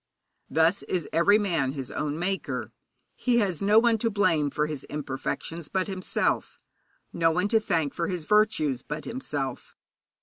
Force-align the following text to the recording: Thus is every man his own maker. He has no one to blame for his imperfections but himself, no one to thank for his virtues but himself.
Thus 0.49 0.81
is 0.81 1.07
every 1.13 1.37
man 1.37 1.73
his 1.73 1.91
own 1.91 2.17
maker. 2.17 2.71
He 3.13 3.37
has 3.37 3.61
no 3.61 3.77
one 3.77 3.99
to 3.99 4.09
blame 4.09 4.49
for 4.49 4.65
his 4.65 4.83
imperfections 4.85 5.67
but 5.69 5.85
himself, 5.85 6.57
no 7.13 7.29
one 7.29 7.49
to 7.49 7.59
thank 7.59 7.93
for 7.93 8.07
his 8.07 8.25
virtues 8.25 8.81
but 8.81 9.05
himself. 9.05 9.75